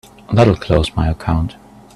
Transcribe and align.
That'll 0.33 0.55
close 0.55 0.95
my 0.95 1.09
account. 1.11 1.57